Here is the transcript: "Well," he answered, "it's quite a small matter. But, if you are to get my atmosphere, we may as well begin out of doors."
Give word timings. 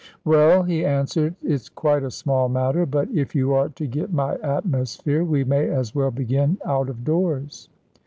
"Well," 0.25 0.63
he 0.63 0.83
answered, 0.83 1.35
"it's 1.43 1.69
quite 1.69 2.01
a 2.01 2.09
small 2.09 2.49
matter. 2.49 2.87
But, 2.87 3.11
if 3.11 3.35
you 3.35 3.53
are 3.53 3.69
to 3.69 3.85
get 3.85 4.11
my 4.11 4.33
atmosphere, 4.37 5.23
we 5.23 5.43
may 5.43 5.69
as 5.69 5.93
well 5.93 6.09
begin 6.09 6.57
out 6.65 6.89
of 6.89 7.03
doors." 7.03 7.69